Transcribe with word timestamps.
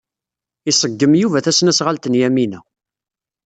Iṣeggem 0.71 1.13
Yuba 1.21 1.43
tasnasɣalt 1.45 2.09
n 2.09 2.19
Yamina. 2.19 2.59